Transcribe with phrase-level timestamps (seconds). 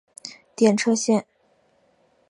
[0.55, 1.27] 电车线。